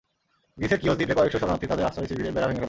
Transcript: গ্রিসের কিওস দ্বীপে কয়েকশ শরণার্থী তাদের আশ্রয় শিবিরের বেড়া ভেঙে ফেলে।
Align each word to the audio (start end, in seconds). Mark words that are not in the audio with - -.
গ্রিসের 0.57 0.79
কিওস 0.81 0.97
দ্বীপে 0.99 1.17
কয়েকশ 1.17 1.33
শরণার্থী 1.41 1.67
তাদের 1.71 1.87
আশ্রয় 1.89 2.07
শিবিরের 2.09 2.35
বেড়া 2.35 2.47
ভেঙে 2.47 2.53
ফেলে। 2.55 2.59